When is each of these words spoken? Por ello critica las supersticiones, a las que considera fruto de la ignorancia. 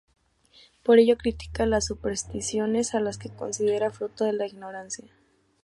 Por 0.81 0.97
ello 0.97 1.15
critica 1.15 1.67
las 1.67 1.85
supersticiones, 1.85 2.95
a 2.95 2.99
las 2.99 3.19
que 3.19 3.29
considera 3.29 3.91
fruto 3.91 4.23
de 4.25 4.33
la 4.33 4.47
ignorancia. 4.47 5.13